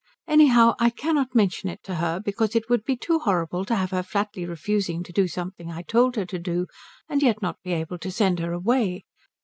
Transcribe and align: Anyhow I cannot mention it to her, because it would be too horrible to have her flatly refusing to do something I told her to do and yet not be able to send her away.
Anyhow 0.27 0.73
I 0.79 0.89
cannot 0.89 1.35
mention 1.35 1.69
it 1.69 1.83
to 1.83 1.93
her, 1.97 2.19
because 2.19 2.55
it 2.55 2.67
would 2.71 2.83
be 2.83 2.97
too 2.97 3.19
horrible 3.19 3.65
to 3.65 3.75
have 3.75 3.91
her 3.91 4.01
flatly 4.01 4.47
refusing 4.47 5.03
to 5.03 5.13
do 5.13 5.27
something 5.27 5.71
I 5.71 5.83
told 5.83 6.15
her 6.15 6.25
to 6.25 6.39
do 6.39 6.65
and 7.07 7.21
yet 7.21 7.43
not 7.43 7.61
be 7.61 7.73
able 7.73 7.99
to 7.99 8.11
send 8.11 8.39
her 8.39 8.51
away. 8.51 9.03